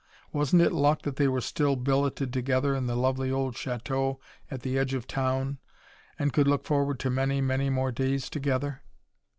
Wasn't 0.33 0.63
it 0.63 0.71
luck 0.71 1.03
that 1.03 1.17
they 1.17 1.27
were 1.27 1.41
still 1.41 1.75
billeted 1.75 2.33
together 2.33 2.73
in 2.75 2.87
the 2.87 2.95
lovely 2.95 3.29
old 3.29 3.55
chateau 3.55 4.19
at 4.49 4.61
the 4.63 4.75
edge 4.75 4.95
of 4.95 5.05
town, 5.05 5.59
and 6.17 6.33
could 6.33 6.47
look 6.47 6.65
forward 6.65 6.99
to 7.01 7.11
many, 7.11 7.39
many 7.39 7.69
more 7.69 7.91
days 7.91 8.27
together? 8.27 8.81